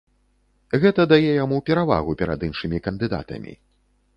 [0.85, 3.53] Гэта дае яму перавагу перад іншымі кандыдатамі.